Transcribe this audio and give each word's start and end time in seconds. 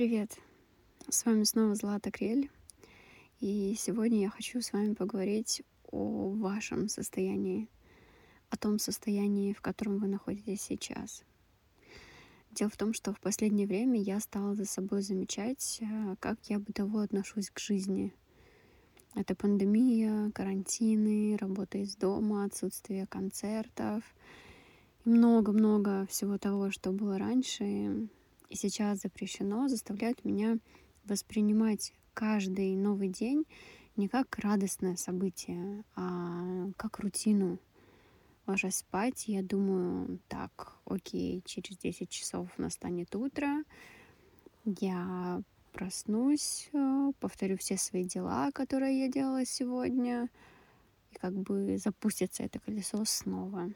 Привет! 0.00 0.38
С 1.10 1.26
вами 1.26 1.44
снова 1.44 1.74
Злата 1.74 2.10
Крель. 2.10 2.50
И 3.38 3.74
сегодня 3.76 4.22
я 4.22 4.30
хочу 4.30 4.62
с 4.62 4.72
вами 4.72 4.94
поговорить 4.94 5.62
о 5.92 6.30
вашем 6.30 6.88
состоянии, 6.88 7.68
о 8.48 8.56
том 8.56 8.78
состоянии, 8.78 9.52
в 9.52 9.60
котором 9.60 9.98
вы 9.98 10.08
находитесь 10.08 10.62
сейчас. 10.62 11.22
Дело 12.50 12.70
в 12.70 12.78
том, 12.78 12.94
что 12.94 13.12
в 13.12 13.20
последнее 13.20 13.66
время 13.66 14.00
я 14.00 14.20
стала 14.20 14.54
за 14.54 14.64
собой 14.64 15.02
замечать, 15.02 15.80
э, 15.82 16.16
как 16.18 16.38
я 16.44 16.58
бытово 16.58 17.02
отношусь 17.02 17.50
к 17.50 17.58
жизни. 17.58 18.14
Это 19.14 19.34
пандемия, 19.34 20.30
карантины, 20.30 21.36
работа 21.36 21.76
из 21.76 21.94
дома, 21.94 22.46
отсутствие 22.46 23.06
концертов 23.06 24.02
и 25.04 25.10
много-много 25.10 26.06
всего 26.06 26.38
того, 26.38 26.70
что 26.70 26.90
было 26.90 27.18
раньше 27.18 28.08
и 28.50 28.56
сейчас 28.56 29.00
запрещено, 29.00 29.68
заставляют 29.68 30.24
меня 30.24 30.58
воспринимать 31.04 31.94
каждый 32.12 32.76
новый 32.76 33.08
день 33.08 33.46
не 33.96 34.08
как 34.08 34.38
радостное 34.38 34.96
событие, 34.96 35.84
а 35.94 36.70
как 36.76 36.98
рутину. 36.98 37.58
Ложась 38.46 38.78
спать, 38.78 39.28
я 39.28 39.42
думаю, 39.42 40.18
так, 40.26 40.76
окей, 40.84 41.42
через 41.44 41.78
10 41.78 42.08
часов 42.08 42.48
настанет 42.58 43.14
утро, 43.14 43.62
я 44.64 45.42
проснусь, 45.72 46.68
э, 46.72 47.12
повторю 47.20 47.56
все 47.56 47.76
свои 47.76 48.04
дела, 48.04 48.50
которые 48.50 48.98
я 48.98 49.08
делала 49.08 49.44
сегодня, 49.44 50.28
и 51.12 51.14
как 51.14 51.34
бы 51.34 51.78
запустится 51.78 52.42
это 52.42 52.58
колесо 52.58 53.04
снова. 53.04 53.70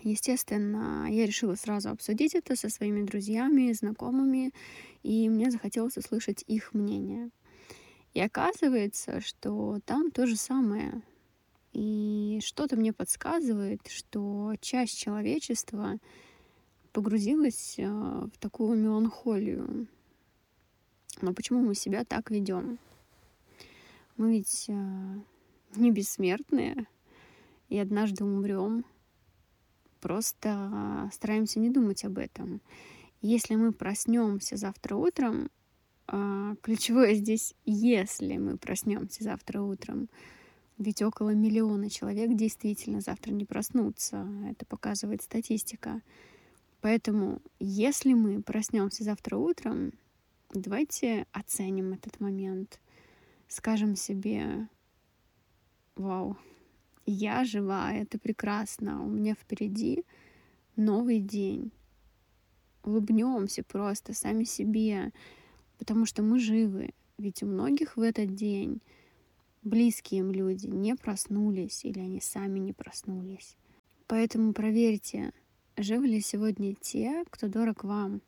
Естественно, 0.00 1.06
я 1.10 1.26
решила 1.26 1.54
сразу 1.54 1.90
обсудить 1.90 2.34
это 2.34 2.56
со 2.56 2.68
своими 2.68 3.04
друзьями, 3.04 3.72
знакомыми, 3.72 4.52
и 5.02 5.28
мне 5.28 5.50
захотелось 5.50 5.96
услышать 5.96 6.44
их 6.46 6.72
мнение. 6.72 7.30
И 8.14 8.20
оказывается, 8.20 9.20
что 9.20 9.80
там 9.84 10.10
то 10.10 10.26
же 10.26 10.36
самое. 10.36 11.02
И 11.72 12.40
что-то 12.44 12.76
мне 12.76 12.92
подсказывает, 12.92 13.86
что 13.88 14.54
часть 14.60 14.98
человечества 14.98 15.98
погрузилась 16.92 17.76
э, 17.78 17.86
в 17.86 18.38
такую 18.38 18.78
меланхолию. 18.78 19.86
Но 21.22 21.32
почему 21.32 21.62
мы 21.62 21.74
себя 21.74 22.04
так 22.04 22.30
ведем? 22.30 22.78
Мы 24.18 24.32
ведь 24.32 24.66
э, 24.68 25.20
не 25.76 25.90
бессмертные, 25.90 26.86
и 27.70 27.78
однажды 27.78 28.24
умрем. 28.24 28.84
Просто 30.02 31.08
стараемся 31.12 31.60
не 31.60 31.70
думать 31.70 32.04
об 32.04 32.18
этом. 32.18 32.60
Если 33.20 33.54
мы 33.54 33.72
проснемся 33.72 34.56
завтра 34.56 34.96
утром, 34.96 35.48
а, 36.08 36.56
ключевое 36.60 37.14
здесь, 37.14 37.54
если 37.64 38.36
мы 38.36 38.58
проснемся 38.58 39.22
завтра 39.22 39.62
утром, 39.62 40.10
ведь 40.76 41.02
около 41.02 41.30
миллиона 41.30 41.88
человек 41.88 42.34
действительно 42.34 43.00
завтра 43.00 43.30
не 43.30 43.44
проснутся. 43.44 44.26
Это 44.50 44.66
показывает 44.66 45.22
статистика. 45.22 46.02
Поэтому, 46.80 47.40
если 47.60 48.12
мы 48.12 48.42
проснемся 48.42 49.04
завтра 49.04 49.36
утром, 49.36 49.92
давайте 50.52 51.28
оценим 51.30 51.92
этот 51.92 52.18
момент. 52.18 52.80
Скажем 53.46 53.94
себе, 53.94 54.66
вау, 55.94 56.36
я 57.06 57.44
жива, 57.44 57.92
это 57.92 58.18
прекрасно, 58.18 59.04
у 59.04 59.08
меня 59.08 59.34
впереди 59.34 60.04
новый 60.76 61.20
день. 61.20 61.72
Улыбнемся 62.84 63.62
просто 63.62 64.12
сами 64.12 64.44
себе, 64.44 65.12
потому 65.78 66.06
что 66.06 66.22
мы 66.22 66.38
живы. 66.38 66.90
Ведь 67.18 67.42
у 67.42 67.46
многих 67.46 67.96
в 67.96 68.00
этот 68.00 68.34
день 68.34 68.80
близкие 69.62 70.20
им 70.20 70.32
люди 70.32 70.66
не 70.66 70.96
проснулись 70.96 71.84
или 71.84 72.00
они 72.00 72.20
сами 72.20 72.58
не 72.58 72.72
проснулись. 72.72 73.56
Поэтому 74.08 74.52
проверьте, 74.52 75.32
живы 75.76 76.06
ли 76.06 76.20
сегодня 76.20 76.74
те, 76.74 77.24
кто 77.30 77.48
дорог 77.48 77.84
вам. 77.84 78.20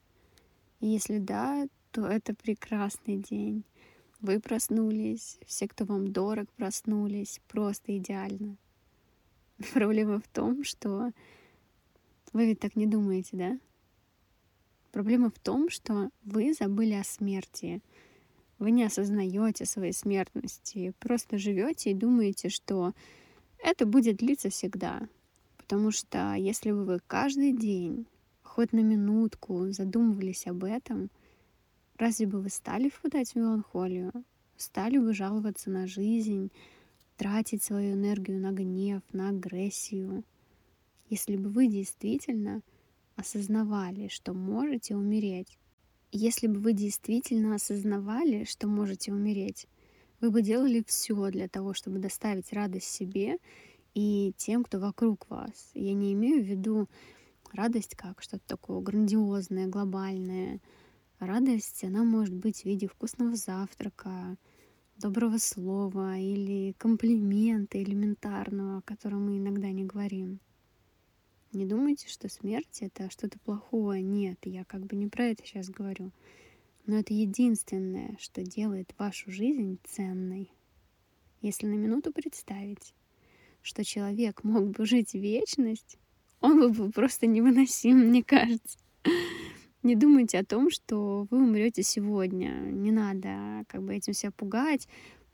И 0.81 0.87
если 0.87 1.19
да, 1.19 1.67
то 1.91 2.07
это 2.07 2.35
прекрасный 2.35 3.17
день. 3.17 3.65
Вы 4.21 4.41
проснулись, 4.41 5.39
все, 5.47 5.69
кто 5.69 5.85
вам 5.85 6.13
дорог, 6.13 6.51
проснулись. 6.53 7.41
Просто 7.49 7.97
идеально. 7.97 8.57
Проблема 9.75 10.21
в 10.21 10.29
том, 10.29 10.65
что 10.65 11.13
вы 12.33 12.47
ведь 12.47 12.61
так 12.61 12.77
не 12.77 12.87
думаете, 12.87 13.37
да? 13.37 13.59
Проблема 14.93 15.31
в 15.31 15.39
том, 15.39 15.71
что 15.71 16.11
вы 16.25 16.55
забыли 16.55 16.95
о 16.95 17.05
смерти. 17.05 17.83
Вы 18.59 18.71
не 18.71 18.85
осознаете 18.85 19.67
своей 19.67 19.93
смертности, 19.93 20.95
просто 21.01 21.39
живете 21.39 21.91
и 21.91 21.95
думаете, 21.95 22.49
что 22.49 22.93
это 23.59 23.87
будет 23.87 24.17
длиться 24.17 24.51
всегда. 24.51 25.09
Потому 25.57 25.91
что 25.91 26.35
если 26.35 26.71
бы 26.71 26.85
вы 26.85 27.01
каждый 27.07 27.53
день, 27.53 28.07
хоть 28.43 28.73
на 28.73 28.81
минутку, 28.81 29.71
задумывались 29.71 30.47
об 30.47 30.65
этом, 30.65 31.11
разве 31.97 32.27
бы 32.27 32.41
вы 32.41 32.51
стали 32.51 32.89
впадать 32.89 33.33
в 33.33 33.37
меланхолию? 33.37 34.13
Стали 34.57 34.99
бы 34.99 35.15
жаловаться 35.15 35.71
на 35.71 35.87
жизнь, 35.87 36.53
тратить 37.17 37.63
свою 37.63 37.95
энергию 37.95 38.41
на 38.41 38.53
гнев, 38.53 39.03
на 39.13 39.31
агрессию. 39.31 40.25
Если 41.09 41.37
бы 41.37 41.49
вы 41.49 41.69
действительно 41.69 42.63
осознавали, 43.17 44.09
что 44.09 44.33
можете 44.35 44.97
умереть, 44.97 45.59
если 46.11 46.47
бы 46.47 46.61
вы 46.61 46.73
действительно 46.73 47.57
осознавали, 47.57 48.45
что 48.45 48.69
можете 48.69 49.13
умереть, 49.13 49.67
вы 50.21 50.31
бы 50.31 50.43
делали 50.43 50.83
все 50.87 51.31
для 51.31 51.49
того, 51.49 51.75
чтобы 51.75 51.99
доставить 51.99 52.53
радость 52.53 52.89
себе 52.89 53.39
и 53.95 54.33
тем, 54.37 54.65
кто 54.65 54.79
вокруг 54.79 55.29
вас. 55.29 55.71
Я 55.75 55.93
не 55.93 56.13
имею 56.13 56.43
в 56.43 56.47
виду 56.47 56.89
радость 57.53 57.97
как 57.97 58.23
что-то 58.23 58.43
такое 58.47 58.81
грандиозное, 58.81 59.67
глобальное. 59.67 60.61
Радость, 61.19 61.85
она 61.85 62.05
может 62.05 62.35
быть 62.35 62.63
в 62.63 62.65
виде 62.65 62.87
вкусного 62.87 63.37
завтрака, 63.37 64.37
доброго 64.97 65.39
слова 65.39 66.17
или 66.19 66.73
комплимента 66.79 67.83
элементарного, 67.83 68.79
о 68.79 68.83
котором 68.83 69.27
мы 69.27 69.39
иногда 69.39 69.71
не 69.71 69.85
говорим. 69.85 70.41
Не 71.53 71.67
думайте, 71.67 72.09
что 72.09 72.29
смерть— 72.29 72.79
это 72.81 73.11
что-то 73.11 73.39
плохое. 73.39 74.03
Нет, 74.03 74.39
я 74.45 74.65
как 74.65 74.85
бы 74.87 74.97
не 74.97 75.07
про 75.07 75.27
это 75.27 75.45
сейчас 75.45 75.69
говорю. 75.69 76.11
Но 76.87 76.97
это 76.97 77.15
единственное, 77.15 78.17
что 78.21 78.43
делает 78.43 78.95
вашу 78.99 79.31
жизнь 79.31 79.79
ценной. 79.85 80.51
Если 81.41 81.67
на 81.67 81.75
минуту 81.75 82.13
представить, 82.13 82.95
что 83.63 83.85
человек 83.85 84.45
мог 84.45 84.71
бы 84.71 84.85
жить 84.85 85.15
вечность, 85.15 85.99
он 86.41 86.61
бы 86.61 86.69
был 86.71 86.93
просто 86.93 87.27
невыносим, 87.27 88.09
мне 88.09 88.23
кажется. 88.23 88.79
Не 89.85 89.97
думайте 89.97 90.39
о 90.39 90.45
том, 90.45 90.71
что 90.71 91.29
вы 91.31 91.43
умрете 91.43 91.83
сегодня. 91.83 92.49
Не 92.49 92.91
надо 92.91 93.67
как 93.69 93.83
бы 93.83 93.95
этим 93.95 94.15
себя 94.15 94.33
пугать. 94.33 94.89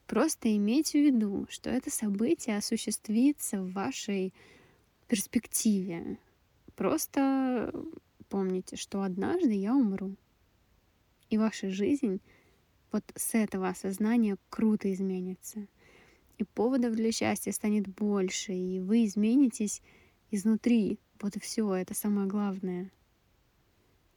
Просто 0.09 0.55
имейте 0.57 1.01
в 1.01 1.07
виду, 1.07 1.47
что 1.49 1.71
это 1.71 1.89
событие 1.89 2.57
осуществится 2.57 3.63
в 3.63 3.73
вашей 3.73 4.35
перспективе. 5.07 6.19
Просто 6.75 7.73
помните, 8.29 8.75
что 8.75 9.03
однажды 9.03 9.53
я 9.53 9.73
умру. 9.73 10.17
И 11.29 11.39
ваша 11.39 11.71
жизнь 11.71 12.21
вот 12.91 13.05
с 13.15 13.37
этого 13.37 13.69
осознания 13.69 14.37
круто 14.49 14.93
изменится. 14.93 15.69
И 16.39 16.43
поводов 16.45 16.97
для 16.97 17.13
счастья 17.13 17.53
станет 17.53 17.87
больше, 17.87 18.53
и 18.53 18.81
вы 18.81 19.05
изменитесь 19.05 19.81
изнутри. 20.33 20.99
Вот 21.21 21.37
и 21.37 21.39
все, 21.39 21.73
это 21.73 21.95
самое 21.95 22.27
главное. 22.27 22.91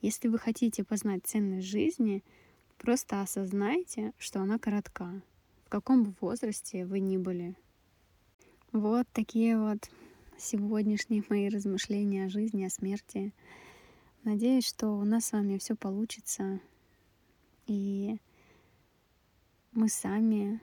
Если 0.04 0.28
вы 0.28 0.38
хотите 0.38 0.84
познать 0.84 1.26
ценность 1.26 1.66
жизни, 1.66 2.26
просто 2.78 3.22
осознайте, 3.22 4.12
что 4.18 4.42
она 4.42 4.60
коротка, 4.60 5.22
в 5.64 5.70
каком 5.70 6.04
бы 6.04 6.14
возрасте 6.20 6.86
вы 6.86 7.00
ни 7.00 7.16
были. 7.16 7.56
Вот 8.74 9.08
такие 9.14 9.58
вот 9.58 9.90
сегодняшние 10.38 11.24
мои 11.30 11.48
размышления 11.48 12.26
о 12.26 12.30
жизни, 12.30 12.66
о 12.66 12.70
смерти. 12.70 13.34
Надеюсь, 14.26 14.68
что 14.68 14.90
у 14.90 15.06
нас 15.06 15.28
с 15.28 15.32
вами 15.32 15.58
все 15.58 15.74
получится, 15.74 16.60
и 17.66 18.18
мы 19.72 19.88
сами 19.88 20.60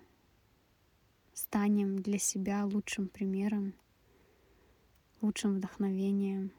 станем 1.32 1.98
для 2.02 2.19
себя 2.19 2.66
лучшим 2.66 3.08
примером, 3.08 3.72
лучшим 5.22 5.54
вдохновением. 5.54 6.52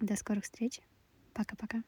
До 0.00 0.16
скорых 0.16 0.44
встреч! 0.44 0.80
Пока-пока. 1.32 1.82